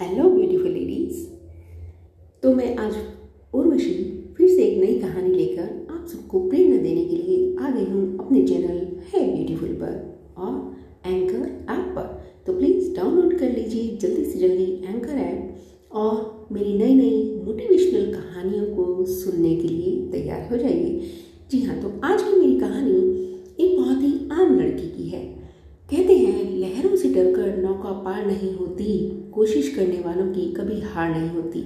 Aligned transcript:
Hello 0.00 0.28
beautiful 0.30 0.70
ladies 0.70 1.18
तो 2.42 2.54
मैं 2.54 2.74
आज 2.76 2.94
उर्वशी 3.54 3.92
फिर 4.36 4.48
से 4.48 4.62
एक 4.62 4.78
नई 4.78 4.98
कहानी 5.00 5.28
लेकर 5.28 5.94
आप 5.94 6.06
सबको 6.12 6.40
प्रेरणा 6.48 6.76
देने 6.82 7.04
के 7.04 7.16
लिए 7.16 7.54
आ 7.56 7.70
गई 7.70 7.84
हूँ 7.90 8.18
अपने 8.20 8.42
चैनल 8.46 8.80
है 9.12 9.22
ब्यूटीफुल 9.34 9.68
पर 9.82 9.92
और 10.38 11.10
एंकर 11.10 11.44
ऐप 11.72 11.92
पर। 11.96 12.08
तो 12.46 12.56
प्लीज़ 12.58 12.94
डाउनलोड 12.96 13.38
कर 13.38 13.52
लीजिए 13.52 13.96
जल्दी 13.96 14.24
से 14.24 14.38
जल्दी 14.38 14.64
एंकर 14.64 15.18
ऐप 15.26 15.94
और 15.96 16.48
मेरी 16.52 16.76
नई 16.78 16.94
नई 16.94 17.40
मोटिवेशनल 17.44 18.12
कहानियों 18.14 18.64
को 18.76 19.04
सुनने 19.12 19.54
के 19.56 19.68
लिए 19.68 20.10
तैयार 20.12 20.48
हो 20.50 20.56
जाइए। 20.56 21.10
जी 21.50 21.62
हाँ 21.62 21.80
तो 21.82 22.00
आज 22.04 22.22
की 22.22 22.40
मेरी 22.40 22.58
कहानी 22.60 22.98
एक 23.60 23.78
बहुत 23.78 24.02
ही 24.02 24.12
आम 24.32 24.58
लड़की 24.58 24.88
की 24.88 25.08
है। 25.10 25.43
डरकर 27.14 27.56
नौका 27.58 27.90
पार 28.02 28.26
नहीं 28.26 28.54
होती, 28.54 28.98
कोशिश 29.34 29.74
करने 29.74 30.00
वालों 30.06 30.26
की 30.32 30.52
कभी 30.52 30.80
हार 30.80 31.10
नहीं 31.10 31.30
होती। 31.30 31.60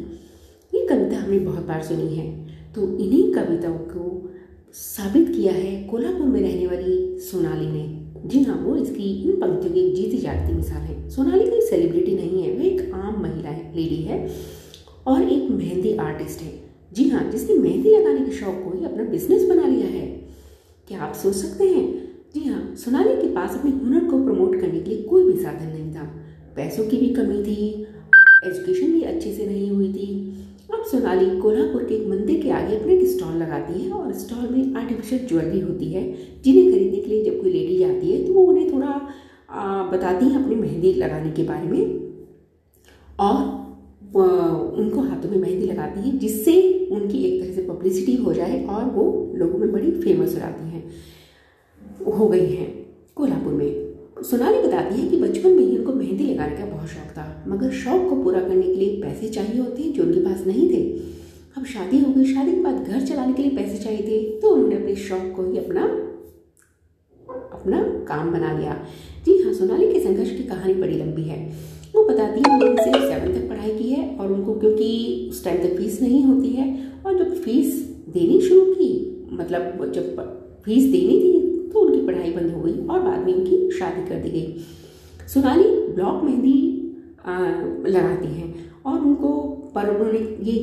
ये 0.72 0.86
कविता 0.86 1.16
हमने 1.16 1.38
बहुत 1.38 1.66
बार 1.66 1.82
सुनी 1.82 2.14
है। 2.16 2.26
तो 2.74 2.82
इन्हीं 2.82 3.32
कविताओं 3.34 3.78
को 3.78 4.30
साबित 4.74 5.28
किया 5.28 5.52
है 5.52 5.82
कोल्हापुर 5.84 6.26
में 6.26 6.40
रहने 6.40 6.66
वाली 6.66 7.18
सोनाली 7.20 7.66
ने। 7.66 8.28
जी 8.28 8.42
हाँ 8.42 8.56
वो 8.56 8.76
इसकी 8.76 9.10
इन 9.22 9.40
पंक्तियों 9.40 9.72
की 9.74 9.90
जीती 9.94 10.18
जागती 10.18 10.54
मिसाल 10.54 10.80
है। 10.80 11.08
सोनाली 11.10 11.50
कोई 11.50 11.60
सेलिब्रिटी 11.60 12.14
नहीं 12.14 12.42
है, 12.42 12.52
वो 12.52 12.62
एक 12.62 12.94
आम 12.94 13.22
महिला 13.22 13.48
है 13.48 13.76
लेडी 13.76 14.02
है 14.02 14.28
और 15.06 15.22
एक 15.22 15.50
मेहंदी 15.50 15.96
आर्टिस्ट 15.96 16.42
है। 16.42 16.52
जी 16.92 17.08
हाँ 17.08 17.30
जिसने 17.30 17.56
मेहंदी 17.56 17.90
लगाने 17.90 18.24
के 18.26 18.32
शौक 18.32 18.62
को 18.64 18.78
ही 18.78 18.84
अपना 18.84 19.04
बिज़नेस 19.04 19.48
बना 19.48 19.66
लिया 19.66 19.86
है। 19.86 20.06
क्या 20.88 21.00
आप 21.00 21.14
सोच 21.14 21.34
सकते 21.34 21.68
हैं 21.68 22.07
जी 22.34 22.44
हाँ 22.44 22.74
सोनाली 22.76 23.14
के 23.16 23.28
पास 23.34 23.54
अपने 23.58 23.70
हुनर 23.72 24.04
को 24.04 24.22
प्रमोट 24.24 24.60
करने 24.60 24.80
के 24.80 24.90
लिए 24.90 25.02
कोई 25.02 25.24
भी 25.24 25.38
साधन 25.42 25.66
नहीं 25.66 25.94
था। 25.94 26.02
पैसों 26.56 26.84
की 26.88 26.96
भी 26.96 27.08
कमी 27.14 27.42
थी 27.44 27.68
एजुकेशन 28.46 28.92
भी 28.92 29.02
अच्छे 29.02 29.32
से 29.32 29.46
नहीं 29.46 29.70
हुई 29.70 29.92
थी। 29.92 30.08
अब 30.72 30.84
सोनाली 30.90 31.38
कोल्हापुर 31.40 31.84
के 31.84 31.94
एक 31.94 32.06
मंदिर 32.08 32.42
के 32.42 32.50
आगे 32.50 32.76
अपने 32.76 32.94
एक 32.94 33.06
स्टॉल 33.08 33.36
लगाती 33.36 33.80
है 33.80 33.90
और 33.90 34.12
स्टॉल 34.14 34.48
में 34.48 34.74
आर्टिफिशियल 34.76 35.26
ज्वेलरी 35.28 35.60
होती 35.60 35.92
है 35.92 36.02
जिन्हें 36.44 36.70
खरीदने 36.72 37.00
के 37.00 37.06
लिए 37.06 37.24
जब 37.24 37.40
कोई 37.42 37.52
लेडी 37.52 37.78
जाती 37.78 38.10
है 38.10 38.26
तो 38.26 38.32
वो 38.32 38.44
उन्हें 38.46 38.72
थोड़ा 38.72 39.00
आ, 39.50 39.82
बताती 39.90 40.26
हैं 40.26 40.42
अपनी 40.42 40.54
मेहंदी 40.54 40.92
लगाने 40.94 41.30
के 41.32 41.42
बारे 41.42 41.68
में। 41.68 42.06
और 43.20 43.56
उनको 44.78 45.00
हाथों 45.00 45.30
में 45.30 45.36
मेहंदी 45.38 45.66
लगाती 45.66 46.00
है 46.00 46.18
जिससे 46.18 46.52
उनकी 46.92 47.18
एक 47.18 47.42
तरह 47.42 47.54
से 47.54 47.62
पब्लिसिटी 47.68 48.14
हो 48.16 48.32
जाए 48.32 48.64
और 48.66 48.84
वो 48.90 49.04
लोगों 49.36 49.58
में 49.58 49.72
बड़ी 49.72 49.90
फ़ेमस 49.92 50.34
हो 50.34 50.40
जाती 50.40 50.68
हैं। 50.68 50.82
हो 52.08 52.28
गई 52.28 52.46
हैं 52.46 52.70
कोल्हापुर 53.16 53.52
में। 53.52 54.22
सोनाली 54.24 54.58
बताती 54.58 55.00
है 55.00 55.08
कि 55.08 55.16
बचपन 55.18 55.50
में 55.50 55.62
ही 55.62 55.76
उनको 55.78 55.92
मेहंदी 55.92 56.24
लगाने 56.24 56.56
का 56.56 56.64
बहुत 56.66 56.88
शौक 56.88 57.10
था, 57.12 57.44
मगर 57.48 57.70
शौक 57.72 58.08
को 58.10 58.22
पूरा 58.22 58.40
करने 58.40 58.62
के 58.62 58.74
लिए 58.74 59.00
पैसे 59.02 59.28
चाहिए 59.28 59.60
होते 59.60 59.82
हैं 59.82 59.92
जो 59.92 60.02
उनके 60.02 60.20
पास 60.20 60.46
नहीं 60.46 60.68
थे। 60.70 60.82
अब 61.56 61.64
शादी 61.66 61.98
हो 61.98 62.12
गई, 62.12 62.24
शादी 62.34 62.52
के 62.52 62.60
बाद 62.62 62.82
घर 62.82 63.00
चलाने 63.02 63.32
के 63.32 63.42
लिए 63.42 63.56
पैसे 63.56 63.78
चाहिए 63.78 64.02
थे 64.02 64.40
तो 64.40 64.48
उन्होंने 64.48 64.76
अपने 64.76 64.94
शौक 64.98 65.32
को 65.36 65.50
ही 65.50 65.58
अपना 65.58 65.82
अपना 67.52 67.82
काम 68.08 68.30
बना 68.32 68.52
लिया। 68.58 68.74
जी 69.26 69.42
हाँ 69.42 69.52
सोनाली 69.54 69.92
के 69.92 70.00
संघर्ष 70.00 70.30
की 70.30 70.42
कहानी 70.44 70.74
बड़ी 70.74 70.98
लंबी 70.98 71.22
है। 71.22 71.38
वो 71.94 72.04
बताती 72.04 72.40
है 72.40 72.54
उन्होंने 72.54 72.82
सिर्फ़ 72.84 73.04
सेवन 73.04 73.32
तक 73.34 73.48
पढ़ाई 73.48 73.78
की 73.78 73.88
है 73.90 74.16
और 74.16 74.32
उनको 74.32 74.54
क्योंकि 74.54 75.28
उस 75.30 75.44
टाइम 75.44 75.58
तक 75.58 75.76
फ़ीस 75.76 76.00
नहीं 76.02 76.22
होती 76.24 76.48
है, 76.50 76.66
और 77.06 77.18
जब 77.18 77.34
फ़ीस 77.34 77.74
देनी 78.14 78.40
शुरू 78.40 78.74
की 78.74 79.28
मतलब 79.32 79.92
जब 79.92 80.06
फ़ीस 80.64 80.84
देनी 80.92 81.18
थी 81.20 81.47
तो 81.70 81.80
उनकी 81.80 82.06
पढ़ाई 82.06 82.30
बंद 82.32 82.52
हो 82.52 82.60
गई 82.60 82.86
और 82.86 83.00
बाद 83.00 83.26
में 83.26 83.32
उनकी 83.34 83.70
शादी 83.78 84.08
कर 84.08 84.22
दी 84.22 84.30
गई। 84.30 84.64
सोनाली 85.28 85.68
ब्लॉक 85.94 86.22
मेहंदी 86.24 86.56
लगाती 87.88 88.28
हैं 88.30 88.54
और 88.86 89.00
उनको 89.00 89.30
पर 89.74 89.88
उन्होंने 89.90 90.18
ये 90.42 90.58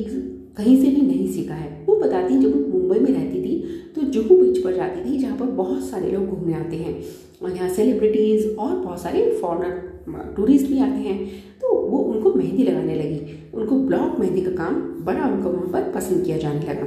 कहीं 0.56 0.76
से 0.76 0.90
भी 0.90 1.02
नहीं 1.02 1.26
सीखा 1.32 1.54
है। 1.54 1.84
वो 1.86 1.96
बताती 1.96 2.34
हैं, 2.34 2.40
जब 2.40 2.54
वो 2.54 2.78
मुंबई 2.78 2.98
में 2.98 3.10
रहती 3.10 3.42
थी 3.42 3.54
तो 3.94 4.02
जुहू 4.02 4.36
बीच 4.36 4.58
पर 4.64 4.74
जाती 4.74 5.04
थी, 5.04 5.18
जहाँ 5.18 5.36
पर 5.38 5.46
बहुत 5.46 5.82
सारे 5.84 6.10
लोग 6.10 6.26
घूमने 6.26 6.54
आते 6.54 6.76
हैं। 6.76 6.94
और 7.42 7.56
यहाँ 7.56 7.68
सेलिब्रिटीज़ 7.70 8.46
और 8.48 8.76
बहुत 8.76 9.00
सारे 9.02 9.30
फॉरनर 9.40 10.32
टूरिस्ट 10.36 10.66
भी 10.66 10.78
आते 10.80 10.98
हैं। 10.98 11.18
तो 11.60 11.74
वो 11.88 11.98
उनको 12.04 12.32
मेहंदी 12.34 12.62
लगाने 12.62 12.94
लगी। 12.94 13.20
उनको 13.54 13.76
ब्लॉक 13.78 14.18
मेहंदी 14.20 14.40
का 14.40 14.50
काम 14.54 14.74
बड़ा 15.04 15.26
उनको 15.26 15.50
वहाँ 15.50 15.68
पर 15.72 15.90
पसंद 15.92 16.24
किया 16.24 16.36
जाने 16.38 16.60
लगा। 16.62 16.86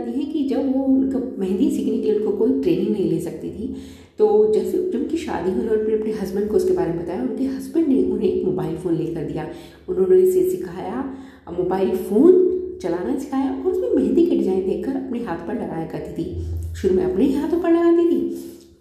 बताती 0.00 0.20
है 0.20 0.26
कि 0.32 0.48
जब 0.48 0.76
वो 0.76 0.84
उनका 0.84 1.18
मेहंदी 1.38 1.70
सीखने 1.70 1.96
के 1.96 2.02
लिए 2.02 2.18
उनको 2.18 2.36
कोई 2.36 2.60
ट्रेनिंग 2.62 2.90
नहीं 2.90 3.10
ले 3.10 3.20
सकती 3.20 3.50
थी 3.50 3.74
तो 4.18 4.28
जैसे 4.54 4.78
जब 4.78 4.98
उनकी 4.98 5.16
शादी 5.16 5.50
हुई 5.50 5.60
उन्होंने 5.60 5.94
अपने 5.94 6.12
हस्बैंड 6.12 6.48
को 6.50 6.56
उसके 6.56 6.72
बारे 6.72 6.92
में 6.92 7.02
बताया, 7.02 7.22
उनके 7.22 7.44
हस्बैंड 7.46 7.86
ने 7.88 8.02
उन्हें 8.04 8.28
एक 8.28 8.44
मोबाइल 8.44 8.76
फ़ोन 8.76 8.96
लेकर 8.96 9.24
दिया। 9.24 9.46
उन्होंने 9.88 10.20
इसे 10.20 10.48
सिखाया 10.50 11.04
मोबाइल 11.52 11.96
फ़ोन 11.98 12.78
चलाना 12.82 13.18
सिखाया 13.18 13.50
और 13.50 13.70
उसमें 13.70 13.88
मेहंदी 13.90 14.26
के 14.26 14.36
डिज़ाइन 14.36 14.66
देखकर 14.66 14.96
अपने 14.96 15.22
हाथ 15.24 15.46
पर 15.46 15.54
लगाया 15.54 15.86
करती 15.86 16.12
थी। 16.18 16.74
शुरू 16.74 16.94
में 16.94 17.02
अपने 17.04 17.24
ही 17.24 17.32
हाथों 17.34 17.60
पर 17.60 17.72
लगाती 17.72 18.04
थी 18.10 18.20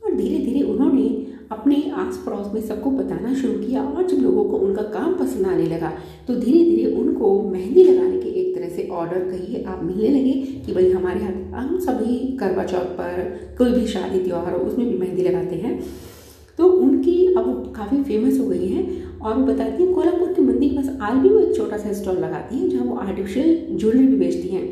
और 0.03 0.15
धीरे 0.15 0.45
धीरे 0.45 0.61
उन्होंने 0.63 1.07
अपने 1.51 1.77
आस 1.97 2.21
पड़ोस 2.25 2.53
में 2.53 2.61
सबको 2.63 2.91
बताना 2.91 3.33
शुरू 3.33 3.53
किया 3.59 3.83
और 3.83 4.07
जब 4.07 4.17
लोगों 4.19 4.43
को 4.49 4.57
उनका 4.57 4.81
काम 4.91 5.13
पसंद 5.19 5.47
आने 5.47 5.65
लगा 5.67 5.91
तो 6.27 6.35
धीरे 6.35 6.63
धीरे 6.65 6.91
उनको 6.95 7.31
मेहंदी 7.43 7.83
लगाने 7.83 8.17
के 8.17 8.28
से 8.69 8.87
ऑर्डर 8.91 9.19
कहिए 9.21 9.63
आप 9.65 9.83
मिलने 9.83 10.09
लगे 10.09 10.31
कि 10.65 10.73
भाई 10.73 10.91
हमारे 10.91 11.19
यहाँ 11.19 11.61
हम 11.61 11.79
सभी 11.81 12.17
करवा 12.39 12.63
चौथ 12.65 12.95
पर 12.97 13.55
कोई 13.57 13.71
भी 13.71 13.87
शादी 13.87 14.19
त्यौहार 14.19 14.53
हो, 14.53 14.59
उसमें 14.59 14.87
भी 14.87 14.97
मेहंदी 14.97 15.23
लगाते 15.23 15.55
हैं। 15.57 15.79
तो 16.59 16.67
उनकी 16.67 17.33
अब 17.33 17.73
काफ़ी 17.75 18.01
फ़ेमस 18.03 18.39
हो 18.39 18.45
गई 18.47 18.67
हैं 18.67 19.19
और 19.19 19.35
वो 19.35 19.45
बताती 19.45 19.83
हैं, 19.83 19.93
कोल्हापुर 19.93 20.33
के 20.33 20.41
मंदिर 20.41 20.69
के 20.69 20.75
पास 20.75 20.97
आज 21.01 21.17
भी 21.17 21.29
वो 21.29 21.39
एक 21.39 21.55
छोटा 21.55 21.77
सा 21.77 21.93
स्टॉल 21.93 22.17
लगाती 22.19 22.57
हैं 22.57 22.69
जहाँ 22.69 22.85
वो 22.85 22.95
आर्टिफिशियल 22.97 23.77
ज्वेलरी 23.77 24.05
भी 24.07 24.17
बेचती 24.17 24.47
हैं। 24.49 24.67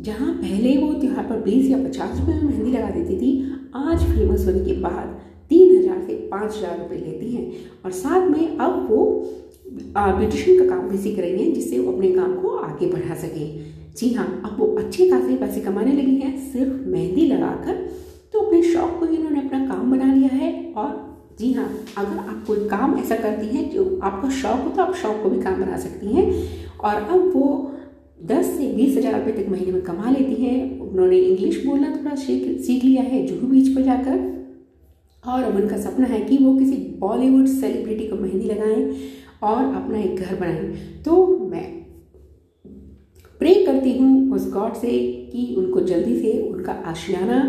जहाँ 0.00 0.32
पहले 0.34 0.76
वो 0.76 0.92
त्यौहार 0.94 1.24
पर 1.24 1.40
बीस 1.42 1.70
या 1.70 1.78
पचास 1.78 2.18
रुपये 2.20 2.34
में 2.34 2.42
मेहंदी 2.42 2.70
लगा 2.70 2.90
देती 2.90 3.16
थी, 3.16 3.30
आज 3.76 4.04
फ़ेमस 4.04 4.46
होने 4.46 4.64
के 4.64 4.80
बाद 4.80 5.20
तीन 5.50 5.76
हज़ार 5.78 6.00
से 6.00 6.14
पाँच 6.30 6.56
हज़ार 6.56 6.78
रुपये 6.78 6.98
लेती 6.98 7.32
हैं। 7.32 7.52
और 7.84 7.90
साथ 7.92 8.28
में 8.30 8.56
अब 8.58 8.86
वो 8.90 9.00
ब्यूटिशियन 9.74 10.58
का 10.58 10.68
काम 10.68 10.88
भी 10.88 10.98
सीख 10.98 11.18
रही 11.18 11.38
हैं, 11.38 11.52
जिससे 11.54 11.78
वो 11.78 11.92
अपने 11.92 12.10
काम 12.12 12.34
को 12.34 12.56
आगे 12.58 12.86
बढ़ा 12.88 13.14
सके। 13.16 13.46
जी 13.94 14.12
हाँ 14.14 14.26
अब 14.44 14.56
वो 14.58 14.66
अच्छे 14.76 15.08
खासे 15.10 15.36
पैसे 15.36 15.60
कमाने 15.60 15.92
लगी 15.92 16.16
हैं, 16.16 16.52
सिर्फ़ 16.52 16.86
मेहंदी 16.88 17.26
लगाकर। 17.28 17.74
तो 18.32 18.40
अपने 18.40 18.62
शौक 18.64 18.98
को 19.00 19.06
इन्होंने 19.06 19.40
अपना 19.40 19.66
काम 19.66 19.90
बना 19.90 20.12
लिया 20.14 20.28
है। 20.34 20.52
और 20.72 21.02
जी 21.38 21.52
हाँ 21.52 21.68
अगर 21.98 22.18
आप 22.18 22.44
कोई 22.46 22.68
काम 22.68 22.96
ऐसा 22.98 23.16
करती 23.16 23.46
हैं 23.48 23.70
जो 23.70 23.84
आपका 24.02 24.28
शौक 24.32 24.64
हो 24.64 24.70
तो 24.70 24.82
आप 24.82 24.94
शौक 24.94 25.22
को 25.22 25.30
भी 25.30 25.40
काम 25.42 25.60
बना 25.60 25.76
सकती 25.78 26.06
हैं। 26.08 26.26
और 26.80 26.94
अब 26.94 27.32
वो 27.34 27.70
दस 28.24 28.46
से 28.56 28.66
बीस 28.72 28.96
हज़ार 28.96 29.14
रुपये 29.14 29.32
तक 29.34 29.50
महीने 29.50 29.72
में 29.72 29.82
कमा 29.82 30.10
लेती 30.10 30.34
हैं। 30.34 30.80
उन्होंने 30.80 31.18
इंग्लिश 31.18 31.64
बोलना 31.66 31.90
थोड़ा 31.96 32.14
सीख 32.16 32.60
सीख 32.62 32.84
लिया 32.84 33.02
है, 33.02 33.26
जुहू 33.26 33.46
बीच 33.48 33.74
पर 33.74 33.82
जाकर। 33.82 34.32
और 35.24 35.44
उनका 35.52 35.76
सपना 35.78 36.06
है 36.06 36.20
कि 36.20 36.36
वो 36.38 36.54
किसी 36.54 36.76
बॉलीवुड 37.00 37.46
सेलिब्रिटी 37.50 38.06
को 38.08 38.16
मेहंदी 38.16 38.46
लगाएँ। 38.46 38.82
और 39.44 39.74
अपना 39.74 39.98
एक 39.98 40.16
घर 40.16 40.34
बनाएँ 40.36 41.02
तो 41.04 41.26
मैं 41.46 41.64
प्रे 43.40 43.54
करती 43.66 43.96
हूँ 43.98 44.34
उस 44.34 44.50
गॉड 44.52 44.74
से 44.74 44.98
कि 45.32 45.54
उनको 45.58 45.80
जल्दी 45.80 46.20
से 46.20 46.38
उनका 46.42 46.72
आशियाना 46.86 47.40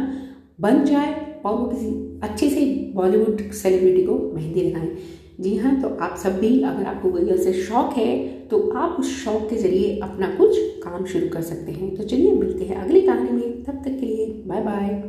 बन 0.61 0.83
जाए 0.85 1.13
और 1.45 1.55
वो 1.55 1.65
किसी 1.65 2.19
अच्छे 2.23 2.49
से 2.49 2.65
बॉलीवुड 2.95 3.51
सेलिब्रिटी 3.53 4.03
को 4.03 4.17
मेहंदी 4.35 4.61
लगाएँ। 4.61 4.95
जी 5.41 5.55
हाँ 5.57 5.79
तो 5.81 5.87
आप 5.95 6.15
सब 6.17 6.39
भी 6.39 6.49
अगर 6.63 6.85
आपको 6.85 7.11
कोई 7.11 7.37
से 7.37 7.53
शौक 7.53 7.93
है 7.97 8.17
तो 8.47 8.59
आप 8.77 8.99
उस 8.99 9.09
शौक 9.23 9.49
के 9.49 9.55
ज़रिए 9.55 9.99
अपना 10.03 10.27
कुछ 10.35 10.57
काम 10.83 11.05
शुरू 11.05 11.27
कर 11.29 11.41
सकते 11.41 11.71
हैं। 11.71 11.95
तो 11.95 12.03
चलिए 12.03 12.31
मिलते 12.31 12.65
हैं 12.65 12.75
अगली 12.75 13.01
कहानी 13.01 13.31
में। 13.31 13.63
तब 13.63 13.81
तक 13.85 13.99
के 13.99 14.05
लिए 14.05 14.25
बाय 14.47 14.61
बाय 14.61 15.03